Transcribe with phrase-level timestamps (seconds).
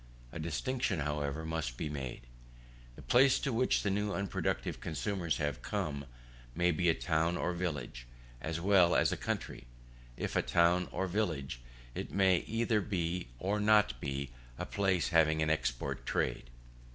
[0.31, 2.25] A distinction, however, must here be made.
[2.95, 6.05] The place to which the new unproductive consumers have come,
[6.55, 8.07] may be a town or village,
[8.41, 9.67] as well as a country.
[10.17, 11.61] If a town or village,
[11.93, 16.49] it may either be or not be a place having an export trade.